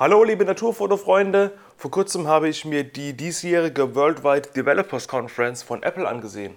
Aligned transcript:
Hallo 0.00 0.24
liebe 0.24 0.46
Naturfotofreunde, 0.46 1.52
vor 1.76 1.90
kurzem 1.90 2.26
habe 2.26 2.48
ich 2.48 2.64
mir 2.64 2.84
die 2.84 3.12
diesjährige 3.14 3.94
Worldwide 3.94 4.48
Developers 4.56 5.08
Conference 5.08 5.62
von 5.62 5.82
Apple 5.82 6.08
angesehen. 6.08 6.56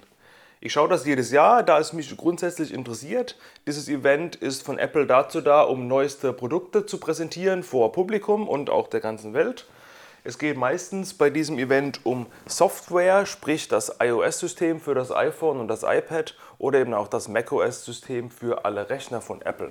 Ich 0.62 0.72
schaue 0.72 0.88
das 0.88 1.06
jedes 1.06 1.30
Jahr, 1.30 1.62
da 1.62 1.78
es 1.78 1.92
mich 1.92 2.16
grundsätzlich 2.16 2.74
interessiert. 2.74 3.38
Dieses 3.68 3.90
Event 3.90 4.38
ist 4.38 4.64
von 4.64 4.80
Apple 4.80 5.08
dazu 5.08 5.42
da, 5.42 5.64
um 5.64 5.90
neueste 5.90 6.32
Produkte 6.32 6.86
zu 6.86 7.00
präsentieren 7.00 7.64
vor 7.64 7.92
Publikum 7.92 8.48
und 8.48 8.70
auch 8.70 8.88
der 8.88 9.02
ganzen 9.02 9.34
Welt. 9.34 9.68
Es 10.24 10.38
geht 10.40 10.56
meistens 10.56 11.14
bei 11.14 11.30
diesem 11.30 11.60
Event 11.60 12.06
um 12.06 12.28
Software, 12.46 13.26
sprich 13.26 13.68
das 13.68 13.98
iOS-System 14.02 14.80
für 14.80 14.96
das 14.96 15.12
iPhone 15.12 15.60
und 15.60 15.68
das 15.68 15.84
iPad 15.84 16.34
oder 16.60 16.80
eben 16.80 16.94
auch 16.94 17.10
das 17.10 17.28
macOS-System 17.28 18.32
für 18.32 18.64
alle 18.64 18.90
Rechner 18.90 19.20
von 19.20 19.42
Apple. 19.42 19.70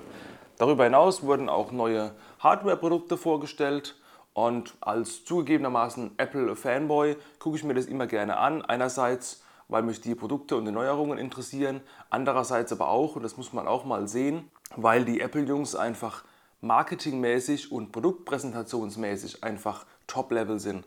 Darüber 0.57 0.83
hinaus 0.83 1.23
wurden 1.23 1.49
auch 1.49 1.71
neue 1.71 2.11
Hardware-Produkte 2.39 3.17
vorgestellt 3.17 3.95
und 4.33 4.75
als 4.81 5.25
zugegebenermaßen 5.25 6.11
Apple-Fanboy 6.17 7.17
gucke 7.39 7.57
ich 7.57 7.63
mir 7.63 7.73
das 7.73 7.85
immer 7.85 8.07
gerne 8.07 8.37
an. 8.37 8.63
Einerseits, 8.63 9.43
weil 9.67 9.81
mich 9.81 10.01
die 10.01 10.15
Produkte 10.15 10.55
und 10.55 10.65
die 10.65 10.71
Neuerungen 10.71 11.17
interessieren, 11.17 11.81
andererseits 12.09 12.71
aber 12.71 12.89
auch, 12.89 13.15
und 13.15 13.23
das 13.23 13.37
muss 13.37 13.53
man 13.53 13.67
auch 13.67 13.85
mal 13.85 14.07
sehen, 14.07 14.49
weil 14.75 15.05
die 15.05 15.21
Apple-Jungs 15.21 15.75
einfach 15.75 16.23
marketingmäßig 16.61 17.71
und 17.71 17.91
produktpräsentationsmäßig 17.91 19.43
einfach 19.43 19.85
Top-Level 20.07 20.59
sind. 20.59 20.85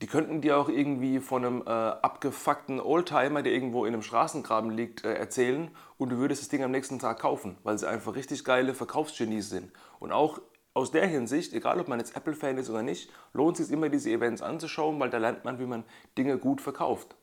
Die 0.00 0.06
könnten 0.06 0.40
dir 0.40 0.56
auch 0.56 0.70
irgendwie 0.70 1.20
von 1.20 1.44
einem 1.44 1.62
äh, 1.66 1.70
abgefuckten 1.70 2.80
Oldtimer, 2.80 3.42
der 3.42 3.52
irgendwo 3.52 3.84
in 3.84 3.92
einem 3.92 4.02
Straßengraben 4.02 4.70
liegt, 4.70 5.04
äh, 5.04 5.12
erzählen 5.12 5.70
und 5.98 6.08
du 6.08 6.16
würdest 6.16 6.40
das 6.40 6.48
Ding 6.48 6.62
am 6.62 6.70
nächsten 6.70 6.98
Tag 6.98 7.18
kaufen, 7.18 7.58
weil 7.64 7.76
sie 7.76 7.86
einfach 7.86 8.14
richtig 8.14 8.44
geile 8.44 8.72
Verkaufsgenies 8.72 9.50
sind. 9.50 9.70
Und 9.98 10.12
auch 10.12 10.40
aus 10.72 10.90
der 10.90 11.06
Hinsicht, 11.06 11.52
egal 11.52 11.80
ob 11.80 11.88
man 11.88 11.98
jetzt 11.98 12.16
Apple-Fan 12.16 12.56
ist 12.56 12.70
oder 12.70 12.82
nicht, 12.82 13.10
lohnt 13.34 13.58
es 13.58 13.66
sich 13.66 13.76
immer, 13.76 13.90
diese 13.90 14.10
Events 14.10 14.40
anzuschauen, 14.40 14.98
weil 14.98 15.10
da 15.10 15.18
lernt 15.18 15.44
man, 15.44 15.58
wie 15.58 15.66
man 15.66 15.84
Dinge 16.16 16.38
gut 16.38 16.62
verkauft. 16.62 17.16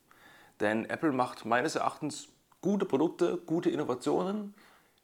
Denn 0.59 0.85
Apple 0.85 1.11
macht 1.11 1.45
meines 1.45 1.75
Erachtens 1.75 2.29
gute 2.61 2.85
Produkte, 2.85 3.37
gute 3.37 3.71
Innovationen. 3.71 4.53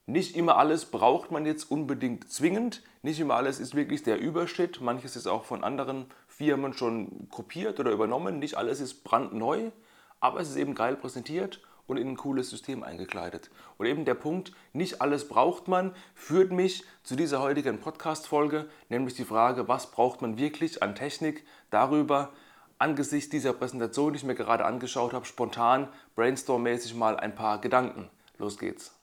Nicht 0.05 0.35
immer 0.35 0.57
alles 0.57 0.85
braucht 0.85 1.31
man 1.31 1.45
jetzt 1.45 1.71
unbedingt 1.71 2.29
zwingend. 2.29 2.83
Nicht 3.01 3.19
immer 3.19 3.35
alles 3.35 3.59
ist 3.59 3.73
wirklich 3.73 4.03
der 4.03 4.19
Überschritt. 4.19 4.81
Manches 4.81 5.15
ist 5.15 5.27
auch 5.27 5.45
von 5.45 5.63
anderen 5.63 6.07
Firmen 6.37 6.73
schon 6.73 7.29
kopiert 7.29 7.79
oder 7.79 7.91
übernommen. 7.91 8.39
Nicht 8.39 8.57
alles 8.57 8.79
ist 8.79 9.03
brandneu, 9.03 9.71
aber 10.19 10.39
es 10.39 10.49
ist 10.49 10.55
eben 10.55 10.75
geil 10.75 10.95
präsentiert 10.95 11.61
und 11.85 11.97
in 11.97 12.07
ein 12.09 12.17
cooles 12.17 12.49
System 12.49 12.83
eingekleidet. 12.83 13.51
Und 13.77 13.85
eben 13.85 14.05
der 14.05 14.15
Punkt, 14.15 14.51
nicht 14.71 15.01
alles 15.01 15.27
braucht 15.27 15.67
man, 15.67 15.93
führt 16.15 16.51
mich 16.51 16.85
zu 17.03 17.15
dieser 17.15 17.41
heutigen 17.41 17.79
Podcast-Folge, 17.79 18.67
nämlich 18.89 19.15
die 19.15 19.25
Frage, 19.25 19.67
was 19.67 19.91
braucht 19.91 20.21
man 20.21 20.37
wirklich 20.37 20.81
an 20.81 20.95
Technik, 20.95 21.45
darüber 21.69 22.31
angesichts 22.79 23.29
dieser 23.29 23.53
Präsentation, 23.53 24.13
die 24.13 24.17
ich 24.17 24.25
mir 24.25 24.35
gerade 24.35 24.65
angeschaut 24.65 25.13
habe, 25.13 25.25
spontan, 25.25 25.87
brainstorm-mäßig 26.15 26.95
mal 26.95 27.17
ein 27.17 27.35
paar 27.35 27.61
Gedanken. 27.61 28.09
Los 28.37 28.57
geht's. 28.57 29.02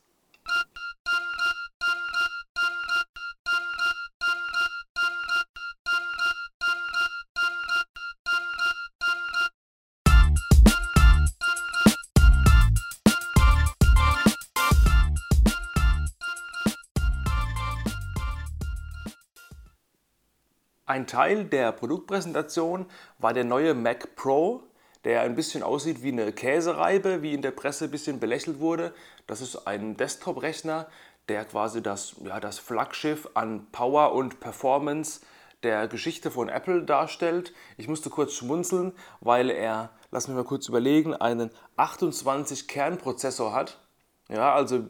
Ein 20.91 21.07
Teil 21.07 21.45
der 21.45 21.71
Produktpräsentation 21.71 22.85
war 23.17 23.33
der 23.33 23.45
neue 23.45 23.73
Mac 23.73 24.13
Pro, 24.17 24.63
der 25.05 25.21
ein 25.21 25.35
bisschen 25.35 25.63
aussieht 25.63 26.03
wie 26.03 26.11
eine 26.11 26.33
Käsereibe, 26.33 27.21
wie 27.21 27.33
in 27.33 27.41
der 27.41 27.51
Presse 27.51 27.85
ein 27.85 27.91
bisschen 27.91 28.19
belächelt 28.19 28.59
wurde. 28.59 28.93
Das 29.25 29.39
ist 29.39 29.67
ein 29.67 29.95
Desktop-Rechner, 29.95 30.87
der 31.29 31.45
quasi 31.45 31.81
das, 31.81 32.17
ja, 32.25 32.41
das 32.41 32.59
Flaggschiff 32.59 33.29
an 33.35 33.67
Power 33.71 34.11
und 34.11 34.41
Performance 34.41 35.21
der 35.63 35.87
Geschichte 35.87 36.29
von 36.29 36.49
Apple 36.49 36.83
darstellt. 36.83 37.53
Ich 37.77 37.87
musste 37.87 38.09
kurz 38.09 38.33
schmunzeln, 38.33 38.91
weil 39.21 39.49
er, 39.49 39.91
lass 40.11 40.27
mich 40.27 40.35
mal 40.35 40.43
kurz 40.43 40.67
überlegen, 40.67 41.15
einen 41.15 41.51
28-Kern-Prozessor 41.77 43.53
hat. 43.53 43.79
Ja, 44.27 44.53
also 44.53 44.87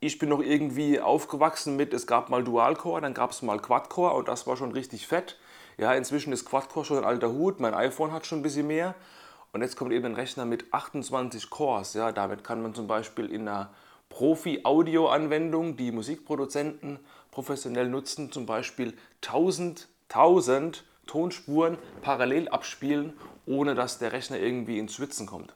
ich 0.00 0.18
bin 0.18 0.30
noch 0.30 0.42
irgendwie 0.42 0.98
aufgewachsen 0.98 1.76
mit, 1.76 1.94
es 1.94 2.08
gab 2.08 2.28
mal 2.28 2.42
Dual-Core, 2.42 3.00
dann 3.00 3.14
gab 3.14 3.30
es 3.30 3.40
mal 3.42 3.60
Quad-Core 3.60 4.14
und 4.14 4.26
das 4.26 4.48
war 4.48 4.56
schon 4.56 4.72
richtig 4.72 5.06
fett. 5.06 5.38
Ja, 5.76 5.92
inzwischen 5.94 6.32
ist 6.32 6.44
Quad-Core 6.44 6.84
schon 6.84 6.98
ein 6.98 7.04
alter 7.04 7.32
Hut, 7.32 7.60
mein 7.60 7.74
iPhone 7.74 8.12
hat 8.12 8.26
schon 8.26 8.40
ein 8.40 8.42
bisschen 8.42 8.66
mehr. 8.66 8.94
Und 9.52 9.62
jetzt 9.62 9.76
kommt 9.76 9.92
eben 9.92 10.06
ein 10.06 10.14
Rechner 10.14 10.44
mit 10.44 10.72
28 10.72 11.48
Cores. 11.48 11.94
Ja, 11.94 12.10
damit 12.10 12.42
kann 12.42 12.62
man 12.62 12.74
zum 12.74 12.86
Beispiel 12.86 13.26
in 13.26 13.48
einer 13.48 13.70
Profi-Audio-Anwendung, 14.08 15.76
die 15.76 15.92
Musikproduzenten 15.92 16.98
professionell 17.30 17.88
nutzen, 17.88 18.32
zum 18.32 18.46
Beispiel 18.46 18.94
1000, 19.22 19.88
1000 20.08 20.84
Tonspuren 21.06 21.78
parallel 22.02 22.48
abspielen, 22.48 23.12
ohne 23.46 23.74
dass 23.74 23.98
der 23.98 24.12
Rechner 24.12 24.38
irgendwie 24.38 24.78
ins 24.78 24.94
Schwitzen 24.94 25.26
kommt. 25.26 25.54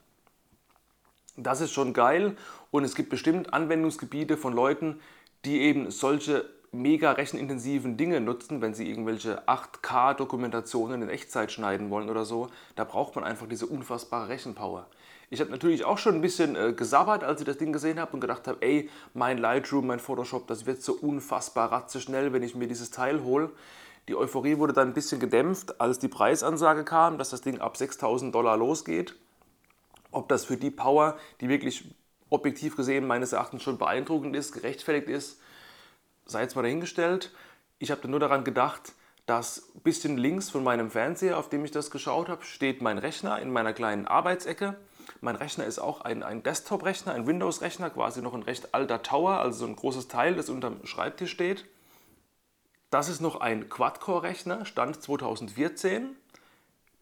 Das 1.36 1.60
ist 1.60 1.72
schon 1.72 1.92
geil 1.92 2.36
und 2.70 2.84
es 2.84 2.94
gibt 2.94 3.10
bestimmt 3.10 3.52
Anwendungsgebiete 3.52 4.36
von 4.36 4.52
Leuten, 4.52 5.00
die 5.44 5.60
eben 5.60 5.90
solche 5.90 6.44
mega 6.72 7.12
rechenintensiven 7.12 7.96
Dinge 7.96 8.20
nutzen, 8.20 8.60
wenn 8.60 8.74
sie 8.74 8.88
irgendwelche 8.88 9.46
8K-Dokumentationen 9.48 11.02
in 11.02 11.08
Echtzeit 11.08 11.50
schneiden 11.50 11.90
wollen 11.90 12.10
oder 12.10 12.24
so, 12.24 12.48
da 12.76 12.84
braucht 12.84 13.14
man 13.14 13.24
einfach 13.24 13.48
diese 13.48 13.66
unfassbare 13.66 14.28
Rechenpower. 14.28 14.86
Ich 15.30 15.40
habe 15.40 15.50
natürlich 15.50 15.84
auch 15.84 15.98
schon 15.98 16.14
ein 16.14 16.20
bisschen 16.22 16.56
äh, 16.56 16.72
gesabbert, 16.72 17.22
als 17.22 17.40
ich 17.40 17.46
das 17.46 17.58
Ding 17.58 17.72
gesehen 17.72 18.00
habe 18.00 18.12
und 18.12 18.20
gedacht 18.20 18.48
habe, 18.48 18.62
ey, 18.62 18.88
mein 19.12 19.38
Lightroom, 19.38 19.86
mein 19.86 20.00
Photoshop, 20.00 20.46
das 20.46 20.64
wird 20.64 20.82
so 20.82 20.94
unfassbar 20.94 21.70
ratzeschnell, 21.70 22.32
wenn 22.32 22.42
ich 22.42 22.54
mir 22.54 22.66
dieses 22.66 22.90
Teil 22.90 23.22
hole. 23.22 23.50
Die 24.08 24.16
Euphorie 24.16 24.56
wurde 24.56 24.72
dann 24.72 24.88
ein 24.88 24.94
bisschen 24.94 25.20
gedämpft, 25.20 25.82
als 25.82 25.98
die 25.98 26.08
Preisansage 26.08 26.84
kam, 26.84 27.18
dass 27.18 27.28
das 27.28 27.42
Ding 27.42 27.60
ab 27.60 27.76
6000 27.76 28.34
Dollar 28.34 28.56
losgeht. 28.56 29.16
Ob 30.10 30.28
das 30.28 30.46
für 30.46 30.56
die 30.56 30.70
Power, 30.70 31.18
die 31.42 31.50
wirklich 31.50 31.84
objektiv 32.30 32.76
gesehen 32.76 33.06
meines 33.06 33.32
Erachtens 33.32 33.62
schon 33.62 33.76
beeindruckend 33.76 34.34
ist, 34.34 34.52
gerechtfertigt 34.52 35.08
ist, 35.08 35.40
sei 36.28 36.42
jetzt 36.42 36.54
mal 36.54 36.62
dahingestellt. 36.62 37.32
Ich 37.78 37.90
habe 37.90 38.06
nur 38.06 38.20
daran 38.20 38.44
gedacht, 38.44 38.92
dass 39.26 39.74
ein 39.74 39.80
bisschen 39.80 40.16
links 40.16 40.50
von 40.50 40.62
meinem 40.62 40.90
Fernseher, 40.90 41.38
auf 41.38 41.48
dem 41.48 41.64
ich 41.64 41.70
das 41.70 41.90
geschaut 41.90 42.28
habe, 42.28 42.44
steht 42.44 42.80
mein 42.80 42.98
Rechner 42.98 43.40
in 43.40 43.50
meiner 43.50 43.72
kleinen 43.72 44.06
Arbeitsecke. 44.06 44.76
Mein 45.20 45.36
Rechner 45.36 45.64
ist 45.64 45.78
auch 45.78 46.02
ein, 46.02 46.22
ein 46.22 46.42
Desktop-Rechner, 46.42 47.12
ein 47.12 47.26
Windows-Rechner, 47.26 47.90
quasi 47.90 48.22
noch 48.22 48.34
ein 48.34 48.42
recht 48.42 48.74
alter 48.74 49.02
Tower, 49.02 49.40
also 49.40 49.60
so 49.60 49.66
ein 49.66 49.76
großes 49.76 50.08
Teil, 50.08 50.34
das 50.34 50.48
unterm 50.48 50.84
Schreibtisch 50.86 51.30
steht. 51.30 51.66
Das 52.90 53.08
ist 53.08 53.20
noch 53.20 53.40
ein 53.40 53.68
Quad-Core-Rechner, 53.68 54.64
Stand 54.64 55.02
2014. 55.02 56.16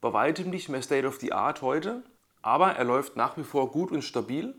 Bei 0.01 0.13
weitem 0.13 0.51
nicht 0.51 0.69
mehr 0.69 0.83
State 0.83 1.07
of 1.07 1.19
the 1.21 1.33
Art 1.33 1.63
heute, 1.63 2.03
aber 2.43 2.73
er 2.73 2.85
läuft 2.85 3.17
nach 3.17 3.37
wie 3.37 3.45
vor 3.45 3.71
gut 3.71 3.91
und 3.91 4.03
stabil 4.03 4.55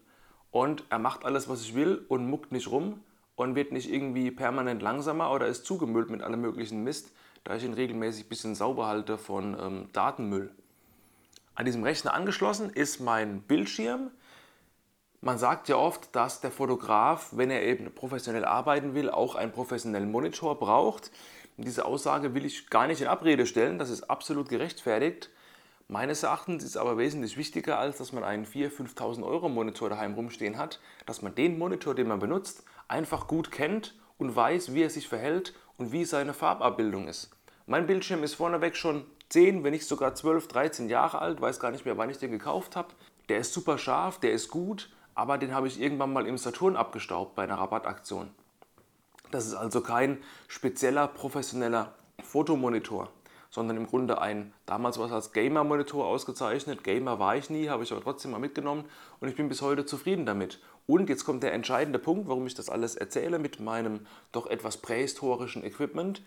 und 0.52 0.84
er 0.90 1.00
macht 1.00 1.26
alles, 1.26 1.50
was 1.50 1.62
ich 1.62 1.76
will 1.76 2.06
und 2.08 2.30
muckt 2.30 2.52
nicht 2.52 2.70
rum 2.70 3.02
und 3.38 3.56
wird 3.56 3.72
nicht 3.72 3.90
irgendwie 3.90 4.32
permanent 4.32 4.82
langsamer 4.82 5.32
oder 5.32 5.48
ist 5.48 5.66
zugemüllt 5.66 6.10
mit 6.10 6.22
allem 6.22 6.42
möglichen 6.42 6.84
Mist, 6.84 7.14
da 7.46 7.56
ich 7.56 7.64
ihn 7.64 7.74
regelmäßig 7.74 8.26
ein 8.26 8.30
bisschen 8.30 8.56
sauber 8.56 8.88
halte 8.88 9.18
von 9.18 9.56
ähm, 9.58 9.90
Datenmüll. 9.94 10.52
An 11.54 11.66
diesem 11.66 11.84
Rechner 11.84 12.14
angeschlossen 12.14 12.72
ist 12.72 13.00
mein 13.00 13.42
Bildschirm. 13.42 14.10
Man 15.22 15.38
sagt 15.38 15.70
ja 15.70 15.78
oft, 15.78 16.16
dass 16.16 16.42
der 16.42 16.52
Fotograf, 16.52 17.30
wenn 17.32 17.52
er 17.52 17.64
eben 17.64 17.94
professionell 17.94 18.44
arbeiten 18.44 18.96
will, 18.96 19.10
auch 19.10 19.36
einen 19.36 19.52
professionellen 19.52 20.12
Monitor 20.12 20.60
braucht. 20.60 21.12
diese 21.58 21.86
Aussage 21.86 22.34
will 22.34 22.46
ich 22.46 22.70
gar 22.70 22.88
nicht 22.88 23.02
in 23.02 23.08
Abrede 23.08 23.46
stellen, 23.46 23.78
das 23.78 23.92
ist 23.92 24.10
absolut 24.10 24.50
gerechtfertigt. 24.50 25.30
Meines 25.90 26.22
Erachtens 26.22 26.66
ist 26.66 26.76
aber 26.76 26.98
wesentlich 26.98 27.38
wichtiger, 27.38 27.80
als 27.80 27.98
dass 27.98 28.12
man 28.12 28.26
einen 28.26 28.46
4.000, 28.46 28.94
5.000 28.94 29.24
Euro 29.26 29.48
Monitor 29.48 29.90
daheim 29.90 30.16
rumstehen 30.16 30.58
hat, 30.58 30.82
dass 31.06 31.22
man 31.22 31.34
den 31.34 31.58
Monitor, 31.58 31.96
den 31.96 32.10
man 32.10 32.20
benutzt, 32.20 32.66
einfach 32.90 33.28
gut 33.28 33.52
kennt 33.52 33.96
und 34.18 34.36
weiß, 34.36 34.74
wie 34.74 34.84
er 34.84 34.90
sich 34.90 35.08
verhält 35.08 35.54
und 35.78 35.94
wie 35.94 36.04
seine 36.04 36.34
Farbabbildung 36.34 37.08
ist. 37.08 37.32
Mein 37.68 37.88
Bildschirm 37.88 38.24
ist 38.24 38.34
vorneweg 38.34 38.76
schon 38.76 39.06
10, 39.30 39.64
wenn 39.64 39.72
nicht 39.72 39.88
sogar 39.88 40.14
12, 40.14 40.50
13 40.50 40.90
Jahre 40.90 41.20
alt, 41.20 41.40
weiß 41.40 41.62
gar 41.62 41.72
nicht 41.72 41.86
mehr, 41.86 41.98
wann 41.98 42.10
ich 42.10 42.18
den 42.18 42.32
gekauft 42.32 42.76
habe. 42.76 42.90
Der 43.30 43.38
ist 43.38 43.54
super 43.54 43.78
scharf, 43.78 44.20
der 44.20 44.34
ist 44.34 44.50
gut, 44.50 44.90
aber 45.16 45.38
den 45.38 45.54
habe 45.54 45.70
ich 45.70 45.80
irgendwann 45.80 46.12
mal 46.12 46.28
im 46.28 46.38
Saturn 46.38 46.76
abgestaubt 46.76 47.34
bei 47.36 47.44
einer 47.44 47.60
Rabattaktion. 47.60 48.30
Das 49.32 49.46
ist 49.46 49.54
also 49.54 49.80
kein 49.80 50.18
spezieller 50.50 51.08
professioneller 51.08 51.96
Fotomonitor 52.24 53.10
sondern 53.58 53.78
im 53.78 53.88
Grunde 53.88 54.22
ein, 54.22 54.54
damals 54.68 55.00
war 55.00 55.08
es 55.08 55.12
als 55.12 55.34
Gamer-Monitor 55.34 56.06
ausgezeichnet. 56.06 56.84
Gamer 56.84 57.18
war 57.18 57.36
ich 57.36 57.50
nie, 57.50 57.70
habe 57.70 57.82
ich 57.82 57.92
aber 57.92 58.04
trotzdem 58.04 58.30
mal 58.30 58.38
mitgenommen 58.38 58.86
und 59.20 59.30
ich 59.30 59.36
bin 59.36 59.50
bis 59.50 59.64
heute 59.64 59.84
zufrieden 59.84 60.28
damit. 60.28 60.60
Und 60.86 61.10
jetzt 61.10 61.26
kommt 61.26 61.42
der 61.42 61.54
entscheidende 61.54 61.98
Punkt, 61.98 62.28
warum 62.30 62.46
ich 62.46 62.54
das 62.54 62.70
alles 62.70 62.96
erzähle 62.96 63.40
mit 63.40 63.60
meinem 63.60 64.06
doch 64.32 64.46
etwas 64.46 64.78
prähistorischen 64.78 65.64
Equipment. 65.64 66.22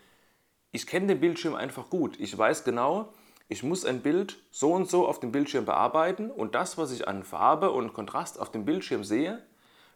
Ich 0.73 0.85
kenne 0.85 1.07
den 1.07 1.21
Bildschirm 1.21 1.55
einfach 1.55 1.89
gut. 1.89 2.19
Ich 2.19 2.37
weiß 2.37 2.65
genau, 2.65 3.13
ich 3.47 3.63
muss 3.63 3.85
ein 3.85 4.01
Bild 4.01 4.37
so 4.51 4.73
und 4.73 4.89
so 4.89 5.07
auf 5.07 5.21
dem 5.21 5.31
Bildschirm 5.31 5.63
bearbeiten 5.63 6.29
und 6.29 6.53
das, 6.53 6.77
was 6.77 6.91
ich 6.91 7.07
an 7.07 7.23
Farbe 7.23 7.71
und 7.71 7.93
Kontrast 7.93 8.41
auf 8.41 8.51
dem 8.51 8.65
Bildschirm 8.65 9.05
sehe, 9.05 9.41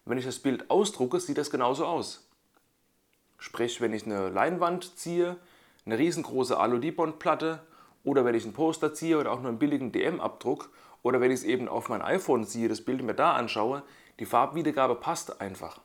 wenn 0.05 0.17
ich 0.17 0.25
das 0.25 0.39
Bild 0.39 0.69
ausdrucke, 0.69 1.19
sieht 1.19 1.37
das 1.37 1.51
genauso 1.51 1.85
aus. 1.85 2.29
Sprich, 3.37 3.81
wenn 3.81 3.91
ich 3.91 4.05
eine 4.05 4.29
Leinwand 4.29 4.97
ziehe, 4.97 5.35
eine 5.85 5.97
riesengroße 5.97 6.57
Alu-Dibond-Platte 6.57 7.59
oder 8.03 8.25
wenn 8.25 8.35
ich 8.35 8.45
ein 8.45 8.53
Poster 8.53 8.93
ziehe 8.93 9.17
oder 9.19 9.31
auch 9.31 9.39
nur 9.39 9.49
einen 9.49 9.59
billigen 9.59 9.91
DM-Abdruck 9.91 10.69
oder 11.03 11.21
wenn 11.21 11.31
ich 11.31 11.41
es 11.41 11.43
eben 11.43 11.67
auf 11.67 11.89
mein 11.89 12.01
iPhone 12.01 12.45
ziehe, 12.45 12.67
das 12.67 12.81
Bild 12.81 13.03
mir 13.03 13.13
da 13.13 13.33
anschaue, 13.33 13.83
die 14.19 14.25
Farbwiedergabe 14.25 14.95
passt 14.95 15.41
einfach. 15.41 15.79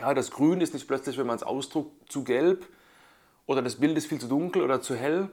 Ja, 0.00 0.14
das 0.14 0.30
Grün 0.30 0.60
ist 0.60 0.72
nicht 0.72 0.88
plötzlich, 0.88 1.18
wenn 1.18 1.26
man 1.26 1.36
es 1.36 1.42
ausdruckt, 1.42 2.10
zu 2.10 2.24
gelb 2.24 2.66
oder 3.46 3.60
das 3.60 3.76
Bild 3.76 3.96
ist 3.98 4.06
viel 4.06 4.20
zu 4.20 4.28
dunkel 4.28 4.62
oder 4.62 4.80
zu 4.80 4.94
hell. 4.94 5.28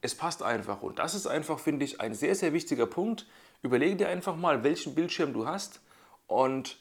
Es 0.00 0.14
passt 0.14 0.42
einfach 0.42 0.82
und 0.82 0.98
das 0.98 1.14
ist 1.14 1.26
einfach, 1.26 1.58
finde 1.58 1.84
ich, 1.84 2.00
ein 2.00 2.14
sehr, 2.14 2.34
sehr 2.34 2.52
wichtiger 2.52 2.86
Punkt. 2.86 3.26
Überlege 3.62 3.96
dir 3.96 4.08
einfach 4.08 4.36
mal, 4.36 4.62
welchen 4.62 4.94
Bildschirm 4.94 5.32
du 5.32 5.46
hast 5.46 5.80
und 6.26 6.78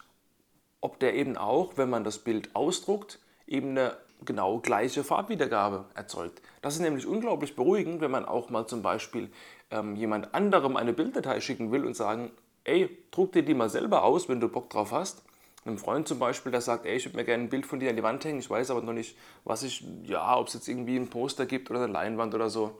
ob 0.81 0.99
der 0.99 1.15
eben 1.15 1.35
auch, 1.35 1.73
wenn 1.75 1.89
man 1.89 2.03
das 2.03 2.19
Bild 2.19 2.55
ausdruckt, 2.55 3.19
eben 3.47 3.71
eine 3.71 3.97
genau 4.25 4.59
gleiche 4.59 5.03
Farbwiedergabe 5.03 5.85
erzeugt. 5.95 6.41
Das 6.61 6.75
ist 6.75 6.81
nämlich 6.81 7.05
unglaublich 7.05 7.55
beruhigend, 7.55 8.01
wenn 8.01 8.11
man 8.11 8.25
auch 8.25 8.49
mal 8.49 8.67
zum 8.67 8.81
Beispiel 8.81 9.29
ähm, 9.71 9.95
jemand 9.95 10.33
anderem 10.33 10.75
eine 10.75 10.93
Bilddatei 10.93 11.39
schicken 11.41 11.71
will 11.71 11.85
und 11.85 11.95
sagen, 11.95 12.31
ey, 12.63 12.89
druck 13.11 13.31
dir 13.31 13.43
die 13.43 13.53
mal 13.53 13.69
selber 13.69 14.03
aus, 14.03 14.29
wenn 14.29 14.39
du 14.39 14.49
Bock 14.49 14.69
drauf 14.69 14.91
hast. 14.91 15.23
Einem 15.65 15.77
Freund 15.77 16.07
zum 16.07 16.19
Beispiel, 16.19 16.51
der 16.51 16.61
sagt, 16.61 16.85
ey, 16.85 16.95
ich 16.95 17.05
würde 17.05 17.17
mir 17.17 17.25
gerne 17.25 17.43
ein 17.43 17.49
Bild 17.49 17.65
von 17.65 17.79
dir 17.79 17.89
an 17.89 17.95
die 17.95 18.03
Wand 18.03 18.23
hängen, 18.23 18.39
ich 18.39 18.49
weiß 18.49 18.71
aber 18.71 18.81
noch 18.81 18.93
nicht, 18.93 19.17
was 19.43 19.63
ich, 19.63 19.85
ja, 20.03 20.37
ob 20.37 20.47
es 20.47 20.53
jetzt 20.53 20.67
irgendwie 20.67 20.95
ein 20.95 21.09
Poster 21.09 21.45
gibt 21.45 21.69
oder 21.69 21.83
eine 21.83 21.91
Leinwand 21.91 22.33
oder 22.33 22.49
so. 22.49 22.79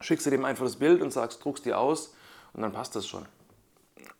Schickst 0.00 0.26
du 0.26 0.30
dem 0.30 0.44
einfach 0.44 0.64
das 0.64 0.76
Bild 0.76 1.02
und 1.02 1.12
sagst, 1.12 1.44
druckst 1.44 1.64
dir 1.64 1.78
aus 1.78 2.14
und 2.52 2.62
dann 2.62 2.72
passt 2.72 2.96
das 2.96 3.06
schon. 3.06 3.26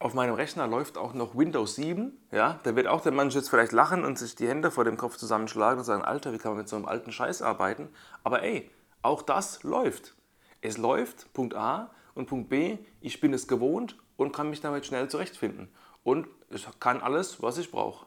Auf 0.02 0.14
meinem 0.14 0.34
Rechner 0.34 0.66
läuft 0.66 0.96
auch 0.96 1.12
noch 1.12 1.36
Windows 1.36 1.74
7. 1.74 2.18
Ja, 2.32 2.58
da 2.62 2.74
wird 2.74 2.86
auch 2.86 3.02
der 3.02 3.12
Mensch 3.12 3.34
jetzt 3.34 3.50
vielleicht 3.50 3.72
lachen 3.72 4.02
und 4.02 4.18
sich 4.18 4.34
die 4.34 4.48
Hände 4.48 4.70
vor 4.70 4.84
dem 4.84 4.96
Kopf 4.96 5.18
zusammenschlagen 5.18 5.78
und 5.78 5.84
sagen, 5.84 6.02
Alter, 6.02 6.32
wie 6.32 6.38
kann 6.38 6.52
man 6.52 6.60
mit 6.60 6.70
so 6.70 6.76
einem 6.76 6.86
alten 6.86 7.12
Scheiß 7.12 7.42
arbeiten? 7.42 7.90
Aber 8.24 8.42
ey, 8.42 8.70
auch 9.02 9.20
das 9.20 9.62
läuft. 9.62 10.14
Es 10.62 10.78
läuft, 10.78 11.30
Punkt 11.34 11.54
A. 11.54 11.90
Und 12.14 12.28
Punkt 12.28 12.48
B, 12.48 12.78
ich 13.02 13.20
bin 13.20 13.34
es 13.34 13.46
gewohnt 13.46 13.98
und 14.16 14.32
kann 14.32 14.48
mich 14.48 14.62
damit 14.62 14.86
schnell 14.86 15.08
zurechtfinden. 15.08 15.68
Und 16.02 16.28
ich 16.48 16.66
kann 16.80 17.02
alles, 17.02 17.42
was 17.42 17.58
ich 17.58 17.70
brauche. 17.70 18.06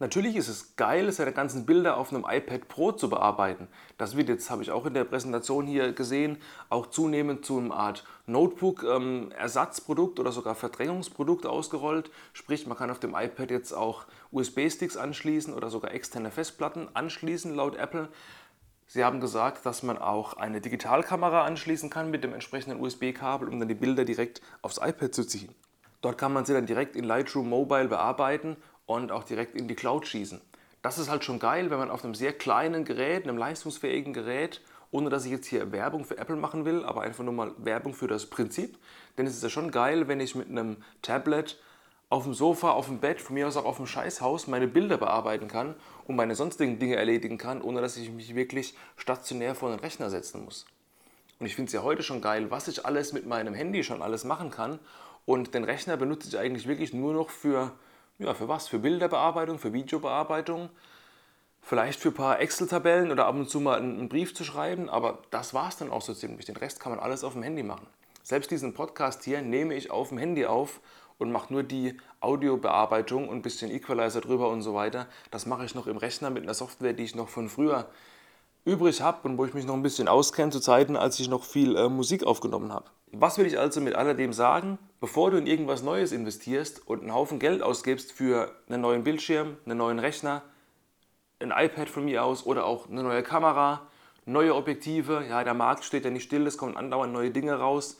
Natürlich 0.00 0.34
ist 0.34 0.48
es 0.48 0.76
geil, 0.76 1.12
seine 1.12 1.30
ganzen 1.30 1.66
Bilder 1.66 1.98
auf 1.98 2.10
einem 2.10 2.24
iPad 2.26 2.68
Pro 2.68 2.90
zu 2.90 3.10
bearbeiten. 3.10 3.68
Das 3.98 4.16
wird 4.16 4.30
jetzt, 4.30 4.48
habe 4.48 4.62
ich 4.62 4.70
auch 4.70 4.86
in 4.86 4.94
der 4.94 5.04
Präsentation 5.04 5.66
hier 5.66 5.92
gesehen, 5.92 6.38
auch 6.70 6.86
zunehmend 6.86 7.44
zu 7.44 7.58
einer 7.58 7.74
Art 7.74 8.06
Notebook-Ersatzprodukt 8.24 10.18
ähm, 10.18 10.22
oder 10.22 10.32
sogar 10.32 10.54
Verdrängungsprodukt 10.54 11.44
ausgerollt. 11.44 12.10
Sprich, 12.32 12.66
man 12.66 12.78
kann 12.78 12.90
auf 12.90 12.98
dem 12.98 13.14
iPad 13.14 13.50
jetzt 13.50 13.74
auch 13.74 14.06
USB-Sticks 14.32 14.96
anschließen 14.96 15.52
oder 15.52 15.68
sogar 15.68 15.92
externe 15.92 16.30
Festplatten 16.30 16.88
anschließen, 16.94 17.54
laut 17.54 17.76
Apple. 17.76 18.08
Sie 18.86 19.04
haben 19.04 19.20
gesagt, 19.20 19.66
dass 19.66 19.82
man 19.82 19.98
auch 19.98 20.32
eine 20.32 20.62
Digitalkamera 20.62 21.44
anschließen 21.44 21.90
kann 21.90 22.10
mit 22.10 22.24
dem 22.24 22.32
entsprechenden 22.32 22.80
USB-Kabel, 22.80 23.50
um 23.50 23.58
dann 23.58 23.68
die 23.68 23.74
Bilder 23.74 24.06
direkt 24.06 24.40
aufs 24.62 24.78
iPad 24.78 25.14
zu 25.14 25.26
ziehen. 25.26 25.54
Dort 26.00 26.16
kann 26.16 26.32
man 26.32 26.46
sie 26.46 26.54
dann 26.54 26.64
direkt 26.64 26.96
in 26.96 27.04
Lightroom 27.04 27.50
Mobile 27.50 27.88
bearbeiten 27.88 28.56
und 28.96 29.12
auch 29.12 29.24
direkt 29.24 29.54
in 29.54 29.68
die 29.68 29.74
Cloud 29.74 30.06
schießen. 30.06 30.40
Das 30.82 30.98
ist 30.98 31.10
halt 31.10 31.24
schon 31.24 31.38
geil, 31.38 31.70
wenn 31.70 31.78
man 31.78 31.90
auf 31.90 32.04
einem 32.04 32.14
sehr 32.14 32.32
kleinen 32.32 32.84
Gerät, 32.84 33.24
einem 33.24 33.38
leistungsfähigen 33.38 34.12
Gerät, 34.12 34.60
ohne 34.90 35.10
dass 35.10 35.24
ich 35.24 35.30
jetzt 35.30 35.46
hier 35.46 35.70
Werbung 35.70 36.04
für 36.04 36.18
Apple 36.18 36.36
machen 36.36 36.64
will, 36.64 36.84
aber 36.84 37.02
einfach 37.02 37.22
nur 37.22 37.34
mal 37.34 37.52
Werbung 37.58 37.94
für 37.94 38.08
das 38.08 38.26
Prinzip. 38.26 38.78
Denn 39.16 39.26
es 39.26 39.36
ist 39.36 39.42
ja 39.42 39.50
schon 39.50 39.70
geil, 39.70 40.08
wenn 40.08 40.18
ich 40.18 40.34
mit 40.34 40.48
einem 40.48 40.78
Tablet 41.02 41.60
auf 42.08 42.24
dem 42.24 42.34
Sofa, 42.34 42.70
auf 42.72 42.86
dem 42.86 42.98
Bett, 42.98 43.20
von 43.20 43.34
mir 43.34 43.46
aus 43.46 43.56
auch 43.56 43.64
auf 43.64 43.76
dem 43.76 43.86
Scheißhaus 43.86 44.48
meine 44.48 44.66
Bilder 44.66 44.96
bearbeiten 44.96 45.46
kann 45.46 45.76
und 46.08 46.16
meine 46.16 46.34
sonstigen 46.34 46.80
Dinge 46.80 46.96
erledigen 46.96 47.38
kann, 47.38 47.62
ohne 47.62 47.80
dass 47.80 47.96
ich 47.96 48.10
mich 48.10 48.34
wirklich 48.34 48.74
stationär 48.96 49.54
vor 49.54 49.70
den 49.70 49.78
Rechner 49.78 50.10
setzen 50.10 50.44
muss. 50.44 50.66
Und 51.38 51.46
ich 51.46 51.54
finde 51.54 51.68
es 51.68 51.72
ja 51.74 51.84
heute 51.84 52.02
schon 52.02 52.20
geil, 52.20 52.50
was 52.50 52.66
ich 52.66 52.84
alles 52.84 53.12
mit 53.12 53.26
meinem 53.26 53.54
Handy 53.54 53.84
schon 53.84 54.02
alles 54.02 54.24
machen 54.24 54.50
kann. 54.50 54.80
Und 55.26 55.54
den 55.54 55.62
Rechner 55.62 55.96
benutze 55.96 56.28
ich 56.28 56.36
eigentlich 56.36 56.66
wirklich 56.66 56.92
nur 56.92 57.14
noch 57.14 57.30
für, 57.30 57.70
ja, 58.20 58.34
für 58.34 58.48
was? 58.48 58.68
Für 58.68 58.78
Bilderbearbeitung, 58.78 59.58
für 59.58 59.72
Videobearbeitung, 59.72 60.68
vielleicht 61.62 62.00
für 62.00 62.10
ein 62.10 62.14
paar 62.14 62.40
Excel-Tabellen 62.40 63.10
oder 63.10 63.26
ab 63.26 63.34
und 63.34 63.48
zu 63.48 63.60
mal 63.60 63.78
einen 63.78 64.08
Brief 64.08 64.34
zu 64.34 64.44
schreiben. 64.44 64.88
Aber 64.88 65.18
das 65.30 65.54
war 65.54 65.68
es 65.68 65.78
dann 65.78 65.90
auch 65.90 66.02
so 66.02 66.14
ziemlich. 66.14 66.46
Den 66.46 66.56
Rest 66.56 66.80
kann 66.80 66.92
man 66.92 67.00
alles 67.00 67.24
auf 67.24 67.32
dem 67.32 67.42
Handy 67.42 67.62
machen. 67.62 67.86
Selbst 68.22 68.50
diesen 68.50 68.74
Podcast 68.74 69.24
hier 69.24 69.40
nehme 69.40 69.74
ich 69.74 69.90
auf 69.90 70.10
dem 70.10 70.18
Handy 70.18 70.44
auf 70.44 70.80
und 71.18 71.32
mache 71.32 71.52
nur 71.52 71.62
die 71.62 71.96
Audiobearbeitung 72.20 73.28
und 73.28 73.36
ein 73.36 73.42
bisschen 73.42 73.70
Equalizer 73.70 74.20
drüber 74.20 74.50
und 74.50 74.62
so 74.62 74.74
weiter. 74.74 75.06
Das 75.30 75.46
mache 75.46 75.64
ich 75.64 75.74
noch 75.74 75.86
im 75.86 75.96
Rechner 75.96 76.30
mit 76.30 76.42
einer 76.42 76.54
Software, 76.54 76.92
die 76.92 77.04
ich 77.04 77.14
noch 77.14 77.28
von 77.28 77.48
früher 77.48 77.86
übrig 78.64 79.00
habe 79.00 79.26
und 79.26 79.38
wo 79.38 79.46
ich 79.46 79.54
mich 79.54 79.66
noch 79.66 79.74
ein 79.74 79.82
bisschen 79.82 80.08
auskenne 80.08 80.50
zu 80.50 80.60
Zeiten, 80.60 80.96
als 80.96 81.18
ich 81.18 81.28
noch 81.28 81.44
viel 81.44 81.76
äh, 81.76 81.88
Musik 81.88 82.24
aufgenommen 82.24 82.72
habe. 82.72 82.84
Was 83.12 83.38
will 83.38 83.46
ich 83.46 83.58
also 83.58 83.80
mit 83.80 83.94
alledem 83.94 84.32
sagen? 84.32 84.78
Bevor 85.00 85.30
du 85.30 85.38
in 85.38 85.46
irgendwas 85.46 85.82
Neues 85.82 86.12
investierst 86.12 86.86
und 86.86 87.00
einen 87.00 87.14
Haufen 87.14 87.38
Geld 87.38 87.62
ausgibst 87.62 88.12
für 88.12 88.54
einen 88.68 88.82
neuen 88.82 89.02
Bildschirm, 89.02 89.56
einen 89.64 89.78
neuen 89.78 89.98
Rechner, 89.98 90.42
ein 91.40 91.52
iPad 91.56 91.88
von 91.88 92.04
mir 92.04 92.24
aus 92.24 92.44
oder 92.44 92.66
auch 92.66 92.88
eine 92.88 93.02
neue 93.02 93.22
Kamera, 93.22 93.88
neue 94.26 94.54
Objektive, 94.54 95.24
ja, 95.28 95.42
der 95.42 95.54
Markt 95.54 95.84
steht 95.84 96.04
ja 96.04 96.10
nicht 96.10 96.24
still, 96.24 96.46
es 96.46 96.58
kommen 96.58 96.76
andauernd 96.76 97.12
neue 97.12 97.30
Dinge 97.30 97.54
raus 97.54 97.96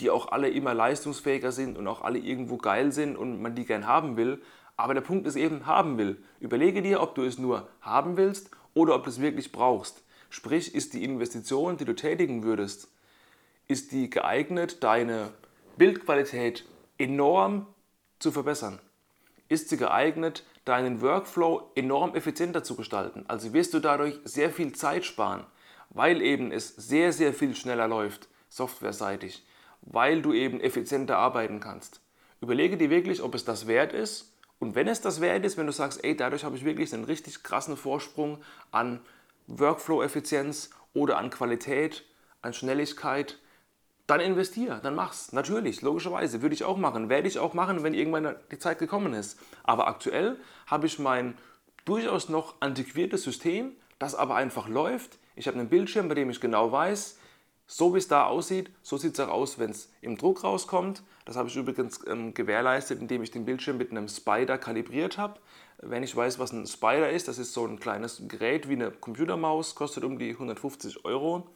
die 0.00 0.10
auch 0.10 0.32
alle 0.32 0.48
immer 0.48 0.74
leistungsfähiger 0.74 1.52
sind 1.52 1.78
und 1.78 1.86
auch 1.86 2.02
alle 2.02 2.18
irgendwo 2.18 2.56
geil 2.56 2.92
sind 2.92 3.16
und 3.16 3.40
man 3.40 3.54
die 3.54 3.66
gern 3.66 3.86
haben 3.86 4.16
will. 4.16 4.42
Aber 4.76 4.94
der 4.94 5.02
Punkt 5.02 5.26
ist 5.26 5.36
eben, 5.36 5.66
haben 5.66 5.98
will. 5.98 6.22
Überlege 6.40 6.82
dir, 6.82 7.00
ob 7.00 7.14
du 7.14 7.22
es 7.22 7.38
nur 7.38 7.68
haben 7.82 8.16
willst 8.16 8.50
oder 8.74 8.94
ob 8.94 9.04
du 9.04 9.10
es 9.10 9.20
wirklich 9.20 9.52
brauchst. 9.52 10.02
Sprich, 10.30 10.74
ist 10.74 10.94
die 10.94 11.04
Investition, 11.04 11.76
die 11.76 11.84
du 11.84 11.94
tätigen 11.94 12.44
würdest, 12.44 12.88
ist 13.68 13.92
die 13.92 14.08
geeignet, 14.08 14.82
deine 14.82 15.32
Bildqualität 15.76 16.64
enorm 16.98 17.66
zu 18.18 18.32
verbessern? 18.32 18.78
Ist 19.48 19.68
sie 19.68 19.76
geeignet, 19.76 20.44
deinen 20.64 21.00
Workflow 21.00 21.70
enorm 21.74 22.14
effizienter 22.14 22.62
zu 22.62 22.76
gestalten? 22.76 23.24
Also 23.28 23.52
wirst 23.52 23.74
du 23.74 23.80
dadurch 23.80 24.20
sehr 24.24 24.50
viel 24.50 24.72
Zeit 24.72 25.04
sparen, 25.04 25.44
weil 25.90 26.22
eben 26.22 26.52
es 26.52 26.68
sehr, 26.68 27.12
sehr 27.12 27.34
viel 27.34 27.54
schneller 27.54 27.88
läuft, 27.88 28.28
softwareseitig 28.48 29.44
weil 29.82 30.22
du 30.22 30.32
eben 30.32 30.60
effizienter 30.60 31.18
arbeiten 31.18 31.60
kannst. 31.60 32.00
Überlege 32.40 32.76
dir 32.76 32.90
wirklich, 32.90 33.22
ob 33.22 33.34
es 33.34 33.44
das 33.44 33.66
wert 33.66 33.92
ist. 33.92 34.34
Und 34.58 34.74
wenn 34.74 34.88
es 34.88 35.00
das 35.00 35.20
wert 35.20 35.44
ist, 35.44 35.56
wenn 35.56 35.66
du 35.66 35.72
sagst, 35.72 36.04
ey, 36.04 36.16
dadurch 36.16 36.44
habe 36.44 36.56
ich 36.56 36.64
wirklich 36.64 36.92
einen 36.92 37.04
richtig 37.04 37.42
krassen 37.42 37.76
Vorsprung 37.76 38.42
an 38.70 39.00
Workflow-Effizienz 39.46 40.70
oder 40.92 41.18
an 41.18 41.30
Qualität, 41.30 42.04
an 42.42 42.52
Schnelligkeit, 42.52 43.38
dann 44.10 44.20
investier, 44.20 44.80
dann 44.82 44.96
mach's. 44.96 45.32
Natürlich, 45.32 45.82
logischerweise, 45.82 46.42
würde 46.42 46.54
ich 46.54 46.64
auch 46.64 46.76
machen. 46.76 47.08
Werde 47.08 47.28
ich 47.28 47.38
auch 47.38 47.54
machen, 47.54 47.84
wenn 47.84 47.94
irgendwann 47.94 48.34
die 48.50 48.58
Zeit 48.58 48.80
gekommen 48.80 49.14
ist. 49.14 49.38
Aber 49.62 49.86
aktuell 49.86 50.36
habe 50.66 50.86
ich 50.86 50.98
mein 50.98 51.34
durchaus 51.84 52.28
noch 52.28 52.54
antiquiertes 52.60 53.22
System, 53.22 53.72
das 54.00 54.16
aber 54.16 54.34
einfach 54.34 54.68
läuft. 54.68 55.18
Ich 55.36 55.46
habe 55.46 55.58
einen 55.58 55.68
Bildschirm, 55.68 56.08
bei 56.08 56.16
dem 56.16 56.28
ich 56.28 56.40
genau 56.40 56.72
weiß, 56.72 57.18
so 57.68 57.94
wie 57.94 57.98
es 57.98 58.08
da 58.08 58.24
aussieht, 58.26 58.70
so 58.82 58.96
sieht 58.96 59.14
es 59.14 59.20
auch 59.20 59.28
aus, 59.28 59.60
wenn 59.60 59.70
es 59.70 59.92
im 60.00 60.18
Druck 60.18 60.42
rauskommt. 60.42 61.04
Das 61.24 61.36
habe 61.36 61.48
ich 61.48 61.54
übrigens 61.54 62.00
ähm, 62.08 62.34
gewährleistet, 62.34 63.00
indem 63.00 63.22
ich 63.22 63.30
den 63.30 63.44
Bildschirm 63.44 63.78
mit 63.78 63.92
einem 63.92 64.08
Spider 64.08 64.58
kalibriert 64.58 65.18
habe. 65.18 65.38
Wenn 65.78 66.02
ich 66.02 66.16
weiß, 66.16 66.40
was 66.40 66.50
ein 66.50 66.66
Spider 66.66 67.10
ist, 67.10 67.28
das 67.28 67.38
ist 67.38 67.52
so 67.52 67.64
ein 67.64 67.78
kleines 67.78 68.22
Gerät 68.26 68.68
wie 68.68 68.72
eine 68.72 68.90
Computermaus, 68.90 69.76
kostet 69.76 70.02
um 70.02 70.18
die 70.18 70.30
150 70.30 71.04
Euro. 71.04 71.46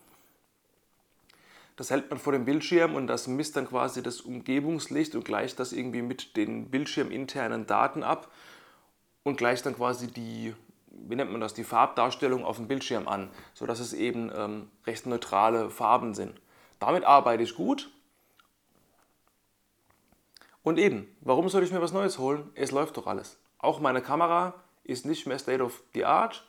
Das 1.76 1.90
hält 1.90 2.11
man 2.11 2.19
vor 2.19 2.33
dem 2.33 2.45
Bildschirm 2.45 2.95
und 2.95 3.07
das 3.07 3.26
misst 3.26 3.57
dann 3.57 3.69
quasi 3.69 4.02
das 4.02 4.21
Umgebungslicht 4.21 5.14
und 5.14 5.25
gleicht 5.25 5.59
das 5.59 5.73
irgendwie 5.73 6.02
mit 6.02 6.37
den 6.37 6.71
bildschirminternen 6.71 7.66
Daten 7.66 8.02
ab 8.02 8.31
und 9.25 9.37
gleicht 9.37 9.66
dann 9.66 9.75
quasi 9.75 10.07
die 10.07 10.54
wie 10.97 11.16
nennt 11.16 11.33
man 11.33 11.40
das, 11.40 11.54
die 11.54 11.64
Farbdarstellung 11.64 12.45
auf 12.45 12.57
dem 12.57 12.69
Bildschirm 12.69 13.09
an, 13.09 13.31
sodass 13.52 13.81
es 13.81 13.93
eben 13.93 14.31
ähm, 14.35 14.71
recht 14.87 15.07
neutrale 15.07 15.71
Farben 15.71 16.14
sind. 16.14 16.40
Damit 16.78 17.04
arbeite 17.04 17.43
ich 17.43 17.54
gut. 17.54 17.90
Und 20.62 20.78
eben, 20.78 21.14
warum 21.21 21.49
soll 21.49 21.62
ich 21.62 21.73
mir 21.73 21.83
was 21.83 21.93
Neues 21.93 22.19
holen? 22.19 22.50
Es 22.54 22.71
läuft 22.71 22.97
doch 22.97 23.07
alles. 23.07 23.38
Auch 23.59 23.81
meine 23.81 24.00
Kamera 24.00 24.54
ist 24.83 25.04
nicht 25.07 25.26
mehr 25.26 25.38
State 25.38 25.62
of 25.62 25.83
the 25.93 26.04
Art. 26.04 26.47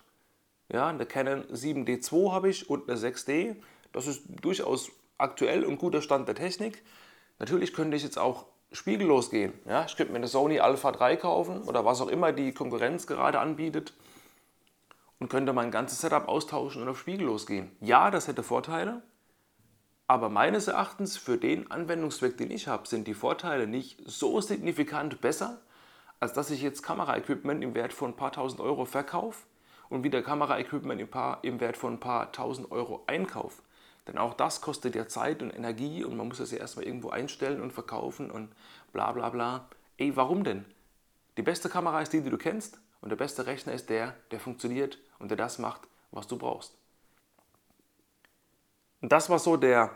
Ja, 0.72 0.88
eine 0.88 1.06
Canon 1.06 1.44
7D2 1.46 2.32
habe 2.32 2.50
ich 2.50 2.70
und 2.70 2.90
eine 2.90 2.98
6D. 2.98 3.56
Das 3.92 4.08
ist 4.08 4.24
durchaus 4.42 4.92
aktuell 5.18 5.64
und 5.64 5.78
guter 5.78 6.02
Stand 6.02 6.28
der 6.28 6.36
Technik. 6.36 6.84
Natürlich 7.40 7.74
könnte 7.74 7.98
ich 7.98 8.04
jetzt 8.04 8.18
auch 8.18 8.46
spiegellos 8.72 9.30
gehen. 9.30 9.54
Ja, 9.66 9.86
ich 9.86 9.96
könnte 9.96 10.12
mir 10.12 10.18
eine 10.18 10.28
Sony 10.28 10.60
Alpha 10.60 10.92
3 10.92 11.16
kaufen 11.18 11.64
oder 11.64 11.86
was 11.86 12.02
auch 12.02 12.08
immer 12.08 12.32
die 12.32 12.54
Konkurrenz 12.54 13.08
gerade 13.08 13.40
anbietet 13.40 13.94
und 15.20 15.30
könnte 15.30 15.54
mein 15.54 15.72
ganzes 15.72 16.02
Setup 16.02 16.28
austauschen 16.28 16.82
und 16.82 16.90
auf 16.90 17.00
Spiegel 17.00 17.28
losgehen. 17.28 17.72
Ja, 17.80 18.12
das 18.12 18.28
hätte 18.28 18.44
Vorteile, 18.44 19.02
aber 20.08 20.30
meines 20.30 20.68
Erachtens 20.68 21.18
für 21.18 21.38
den 21.38 21.72
Anwendungszweck, 21.72 22.38
den 22.38 22.52
ich 22.52 22.68
habe, 22.68 22.88
sind 22.88 23.08
die 23.08 23.16
Vorteile 23.16 23.66
nicht 23.66 24.00
so 24.06 24.40
signifikant 24.40 25.20
besser, 25.20 25.62
als 26.20 26.34
dass 26.34 26.52
ich 26.52 26.62
jetzt 26.62 26.84
Kameraequipment 26.84 27.64
im 27.64 27.74
Wert 27.74 27.92
von 27.92 28.12
ein 28.12 28.16
paar 28.16 28.32
tausend 28.32 28.62
Euro 28.62 28.86
verkaufe 28.86 29.44
und 29.90 30.04
wieder 30.04 30.22
Kameraequipment 30.22 31.02
im, 31.02 31.10
im 31.42 31.60
Wert 31.60 31.78
von 31.78 31.94
ein 31.94 32.00
paar 32.00 32.32
tausend 32.32 32.72
Euro 32.72 33.04
einkaufe. 33.08 33.64
Denn 34.08 34.18
auch 34.18 34.34
das 34.34 34.62
kostet 34.62 34.96
ja 34.96 35.08
Zeit 35.08 35.42
und 35.42 35.52
Energie 35.52 36.04
und 36.04 36.16
man 36.16 36.28
muss 36.28 36.38
das 36.38 36.52
ja 36.52 36.60
erstmal 36.60 36.86
irgendwo 36.86 37.10
einstellen 37.10 37.62
und 37.62 37.74
verkaufen 37.74 38.30
und 38.30 38.54
bla 38.94 39.12
bla 39.12 39.30
bla. 39.30 39.68
Ey, 39.98 40.16
warum 40.16 40.44
denn? 40.44 40.66
Die 41.38 41.42
beste 41.42 41.70
Kamera 41.70 42.02
ist 42.02 42.14
die, 42.14 42.22
die 42.22 42.30
du 42.30 42.38
kennst 42.38 42.80
und 43.02 43.10
der 43.10 43.16
beste 43.16 43.46
Rechner 43.46 43.74
ist 43.74 43.90
der, 43.90 44.16
der 44.32 44.40
funktioniert 44.40 45.00
und 45.20 45.30
der 45.30 45.38
das 45.38 45.60
macht, 45.60 45.82
was 46.12 46.28
du 46.28 46.38
brauchst. 46.38 46.74
Und 49.02 49.12
das 49.12 49.30
war 49.30 49.40
so 49.40 49.58
der 49.58 49.92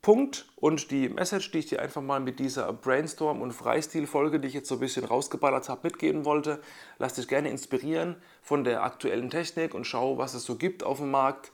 Punkt 0.00 0.46
und 0.56 0.90
die 0.90 1.08
Message, 1.08 1.50
die 1.50 1.58
ich 1.58 1.66
dir 1.66 1.82
einfach 1.82 2.00
mal 2.00 2.20
mit 2.20 2.38
dieser 2.38 2.72
Brainstorm- 2.72 3.42
und 3.42 3.52
Freistil-Folge, 3.52 4.40
die 4.40 4.48
ich 4.48 4.54
jetzt 4.54 4.68
so 4.68 4.76
ein 4.76 4.80
bisschen 4.80 5.04
rausgeballert 5.04 5.68
habe, 5.68 5.80
mitgeben 5.82 6.24
wollte. 6.24 6.60
Lass 6.98 7.14
dich 7.14 7.28
gerne 7.28 7.50
inspirieren 7.50 8.16
von 8.40 8.64
der 8.64 8.84
aktuellen 8.84 9.28
Technik 9.28 9.74
und 9.74 9.86
schau, 9.86 10.16
was 10.16 10.34
es 10.34 10.44
so 10.44 10.56
gibt 10.56 10.82
auf 10.82 10.98
dem 10.98 11.10
Markt. 11.10 11.52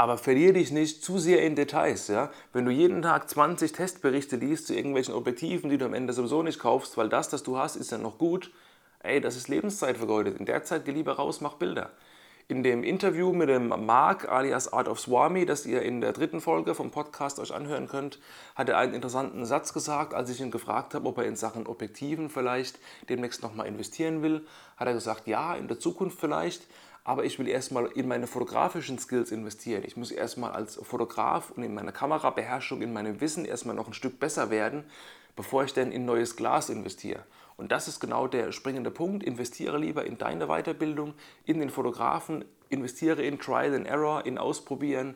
Aber 0.00 0.16
verliere 0.16 0.54
dich 0.54 0.70
nicht 0.70 1.04
zu 1.04 1.18
sehr 1.18 1.42
in 1.42 1.56
Details. 1.56 2.08
Ja? 2.08 2.30
Wenn 2.54 2.64
du 2.64 2.70
jeden 2.70 3.02
Tag 3.02 3.28
20 3.28 3.72
Testberichte 3.72 4.36
liest 4.36 4.68
zu 4.68 4.74
irgendwelchen 4.74 5.12
Objektiven, 5.12 5.68
die 5.68 5.76
du 5.76 5.84
am 5.84 5.92
Ende 5.92 6.14
sowieso 6.14 6.42
nicht 6.42 6.58
kaufst, 6.58 6.96
weil 6.96 7.10
das, 7.10 7.28
das 7.28 7.42
du 7.42 7.58
hast, 7.58 7.76
ist 7.76 7.92
ja 7.92 7.98
noch 7.98 8.16
gut, 8.16 8.50
ey, 9.00 9.20
das 9.20 9.36
ist 9.36 9.48
Lebenszeit 9.48 9.98
vergeudet. 9.98 10.40
In 10.40 10.46
der 10.46 10.64
Zeit 10.64 10.86
geh 10.86 10.92
lieber 10.92 11.16
raus, 11.16 11.42
mach 11.42 11.56
Bilder. 11.56 11.90
In 12.50 12.64
dem 12.64 12.82
Interview 12.82 13.32
mit 13.32 13.48
dem 13.48 13.68
Mark 13.68 14.28
alias 14.28 14.72
Art 14.72 14.88
of 14.88 14.98
Swami, 14.98 15.46
das 15.46 15.66
ihr 15.66 15.82
in 15.82 16.00
der 16.00 16.12
dritten 16.12 16.40
Folge 16.40 16.74
vom 16.74 16.90
Podcast 16.90 17.38
euch 17.38 17.54
anhören 17.54 17.86
könnt, 17.86 18.18
hat 18.56 18.68
er 18.68 18.76
einen 18.76 18.92
interessanten 18.92 19.46
Satz 19.46 19.72
gesagt, 19.72 20.14
als 20.14 20.30
ich 20.30 20.40
ihn 20.40 20.50
gefragt 20.50 20.94
habe, 20.94 21.06
ob 21.06 21.18
er 21.18 21.26
in 21.26 21.36
Sachen 21.36 21.68
Objektiven 21.68 22.28
vielleicht 22.28 22.80
demnächst 23.08 23.44
nochmal 23.44 23.68
investieren 23.68 24.22
will. 24.22 24.44
Hat 24.76 24.88
er 24.88 24.94
gesagt, 24.94 25.28
ja, 25.28 25.54
in 25.54 25.68
der 25.68 25.78
Zukunft 25.78 26.18
vielleicht, 26.18 26.66
aber 27.04 27.24
ich 27.24 27.38
will 27.38 27.46
erstmal 27.46 27.86
in 27.86 28.08
meine 28.08 28.26
fotografischen 28.26 28.98
Skills 28.98 29.30
investieren. 29.30 29.84
Ich 29.86 29.96
muss 29.96 30.10
erstmal 30.10 30.50
als 30.50 30.74
Fotograf 30.74 31.52
und 31.52 31.62
in 31.62 31.72
meiner 31.72 31.92
Kamerabeherrschung, 31.92 32.82
in 32.82 32.92
meinem 32.92 33.20
Wissen 33.20 33.44
erstmal 33.44 33.76
noch 33.76 33.86
ein 33.86 33.94
Stück 33.94 34.18
besser 34.18 34.50
werden, 34.50 34.82
bevor 35.36 35.64
ich 35.64 35.72
dann 35.72 35.92
in 35.92 36.04
neues 36.04 36.36
Glas 36.36 36.70
investiere. 36.70 37.24
Und 37.56 37.72
das 37.72 37.88
ist 37.88 38.00
genau 38.00 38.26
der 38.26 38.52
springende 38.52 38.90
Punkt. 38.90 39.22
Investiere 39.22 39.76
lieber 39.76 40.06
in 40.06 40.16
deine 40.16 40.46
Weiterbildung, 40.46 41.12
in 41.44 41.60
den 41.60 41.68
Fotografen, 41.68 42.44
investiere 42.70 43.22
in 43.22 43.38
Trial 43.38 43.74
and 43.74 43.86
Error, 43.86 44.24
in 44.24 44.38
Ausprobieren, 44.38 45.14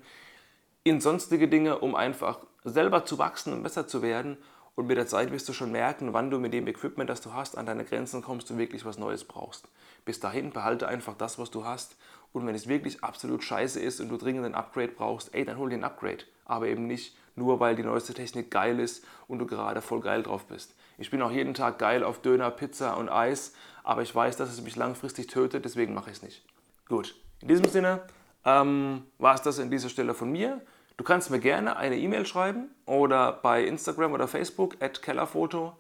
in 0.83 1.01
sonstige 1.01 1.49
Dinge, 1.49 1.79
um 1.79 1.95
einfach 1.95 2.41
selber 2.65 3.07
zu 3.07 3.19
wachsen 3.19 3.53
und 3.55 3.63
besser 3.63 3.87
zu 3.87 4.03
werden. 4.03 4.37
Und 4.75 4.89
mit 4.89 4.99
der 4.99 5.07
Zeit 5.07 5.31
wirst 5.33 5.49
du 5.49 5.53
schon 5.53 5.73
merken, 5.73 6.13
wann 6.13 6.31
du 6.31 6.39
mit 6.39 6.53
dem 6.53 6.67
Equipment, 6.67 7.09
das 7.09 7.21
du 7.21 7.33
hast, 7.33 7.57
an 7.57 7.65
deine 7.65 7.85
Grenzen 7.85 8.23
kommst 8.23 8.51
und 8.51 8.59
wirklich 8.59 8.85
was 8.85 8.99
Neues 8.99 9.25
brauchst. 9.25 9.69
Bis 10.05 10.21
dahin 10.21 10.51
behalte 10.51 10.89
einfach 10.89 11.15
das, 11.15 11.39
was 11.39 11.51
du 11.51 11.65
hast. 11.65 11.97
Und 12.33 12.47
wenn 12.47 12.55
es 12.55 12.69
wirklich 12.69 13.03
absolut 13.03 13.43
scheiße 13.43 13.81
ist 13.81 14.01
und 14.01 14.09
du 14.09 14.17
dringend 14.17 14.45
ein 14.45 14.55
Upgrade 14.55 14.93
brauchst, 14.93 15.33
ey, 15.35 15.45
dann 15.45 15.57
hol 15.59 15.71
dir 15.71 15.77
ein 15.77 15.85
Upgrade. 15.85 16.25
Aber 16.45 16.67
eben 16.67 16.87
nicht 16.87 17.17
nur, 17.37 17.61
weil 17.61 17.77
die 17.77 17.83
neueste 17.83 18.15
Technik 18.15 18.51
geil 18.51 18.79
ist 18.81 19.05
und 19.29 19.39
du 19.39 19.47
gerade 19.47 19.83
voll 19.83 20.01
geil 20.01 20.23
drauf 20.23 20.47
bist. 20.47 20.75
Ich 20.99 21.11
bin 21.11 21.23
auch 21.23 21.31
jeden 21.31 21.55
Tag 21.55 21.79
geil 21.79 22.05
auf 22.05 22.21
Döner, 22.21 22.51
Pizza 22.51 22.97
und 22.97 23.09
Eis, 23.09 23.55
aber 23.83 24.03
ich 24.03 24.15
weiß, 24.15 24.37
dass 24.37 24.51
es 24.51 24.63
mich 24.63 24.77
langfristig 24.77 25.27
tötet, 25.27 25.65
deswegen 25.65 25.95
mache 25.95 26.11
ich 26.11 26.19
es 26.19 26.23
nicht. 26.23 26.45
Gut, 26.89 27.17
in 27.41 27.49
diesem 27.49 27.69
Sinne 27.69 28.03
ähm, 28.45 29.03
war 29.19 29.35
es 29.35 29.43
das 29.43 29.59
an 29.59 29.71
dieser 29.71 29.89
Stelle 29.89 30.15
von 30.15 30.31
mir. 30.31 30.61
Du 30.97 31.03
kannst 31.03 31.31
mir 31.31 31.41
gerne 31.41 31.77
eine 31.77 31.99
E-Mail 31.99 32.25
schreiben 32.25 32.71
oder 32.87 33.33
bei 33.33 33.65
Instagram 33.65 34.13
oder 34.13 34.29
Facebook 34.29 34.77
at 34.81 35.03
Kellerfoto 35.03 35.73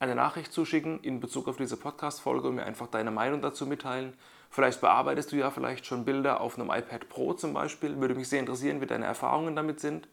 eine 0.00 0.14
Nachricht 0.14 0.52
zuschicken 0.52 1.00
in 1.00 1.20
Bezug 1.20 1.48
auf 1.48 1.56
diese 1.56 1.76
Podcast-Folge 1.76 2.48
und 2.48 2.56
mir 2.56 2.66
einfach 2.66 2.88
deine 2.88 3.10
Meinung 3.10 3.40
dazu 3.40 3.64
mitteilen. 3.66 4.14
Vielleicht 4.50 4.80
bearbeitest 4.80 5.32
du 5.32 5.36
ja 5.36 5.50
vielleicht 5.50 5.86
schon 5.86 6.04
Bilder 6.04 6.40
auf 6.40 6.58
einem 6.58 6.70
iPad 6.70 7.08
Pro 7.08 7.32
zum 7.32 7.54
Beispiel. 7.54 7.98
Würde 8.00 8.14
mich 8.14 8.28
sehr 8.28 8.40
interessieren, 8.40 8.80
wie 8.80 8.86
deine 8.86 9.06
Erfahrungen 9.06 9.54
damit 9.54 9.80
sind 9.80 10.08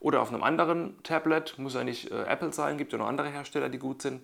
oder 0.00 0.20
auf 0.20 0.30
einem 0.32 0.42
anderen 0.42 1.02
Tablet, 1.02 1.58
muss 1.58 1.74
ja 1.74 1.84
nicht 1.84 2.10
äh, 2.10 2.24
Apple 2.24 2.52
sein, 2.52 2.78
gibt 2.78 2.92
ja 2.92 2.98
noch 2.98 3.08
andere 3.08 3.28
Hersteller, 3.28 3.68
die 3.68 3.78
gut 3.78 4.02
sind. 4.02 4.22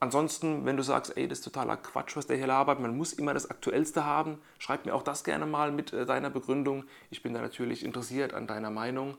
Ansonsten, 0.00 0.64
wenn 0.64 0.76
du 0.76 0.82
sagst, 0.84 1.16
ey, 1.16 1.26
das 1.26 1.38
ist 1.38 1.44
totaler 1.44 1.76
Quatsch, 1.76 2.16
was 2.16 2.28
der 2.28 2.36
hier 2.36 2.46
labert, 2.46 2.78
man 2.78 2.96
muss 2.96 3.12
immer 3.12 3.34
das 3.34 3.50
Aktuellste 3.50 4.04
haben, 4.04 4.40
schreib 4.58 4.86
mir 4.86 4.94
auch 4.94 5.02
das 5.02 5.24
gerne 5.24 5.44
mal 5.44 5.72
mit 5.72 5.92
äh, 5.92 6.06
deiner 6.06 6.30
Begründung. 6.30 6.84
Ich 7.10 7.22
bin 7.22 7.34
da 7.34 7.40
natürlich 7.40 7.84
interessiert 7.84 8.32
an 8.32 8.46
deiner 8.46 8.70
Meinung 8.70 9.18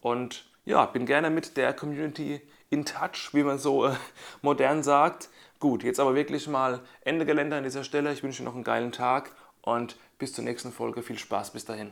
und 0.00 0.48
ja, 0.64 0.86
bin 0.86 1.06
gerne 1.06 1.30
mit 1.30 1.56
der 1.56 1.72
Community 1.72 2.40
in 2.68 2.84
touch, 2.84 3.30
wie 3.32 3.42
man 3.42 3.58
so 3.58 3.86
äh, 3.86 3.94
modern 4.42 4.82
sagt. 4.84 5.30
Gut, 5.58 5.82
jetzt 5.82 5.98
aber 5.98 6.14
wirklich 6.14 6.46
mal 6.48 6.80
Ende 7.02 7.26
Gelände 7.26 7.56
an 7.56 7.64
dieser 7.64 7.84
Stelle. 7.84 8.12
Ich 8.12 8.22
wünsche 8.22 8.38
dir 8.38 8.48
noch 8.48 8.54
einen 8.54 8.64
geilen 8.64 8.92
Tag 8.92 9.32
und 9.62 9.96
bis 10.18 10.32
zur 10.32 10.44
nächsten 10.44 10.72
Folge. 10.72 11.02
Viel 11.02 11.18
Spaß 11.18 11.50
bis 11.50 11.64
dahin. 11.64 11.90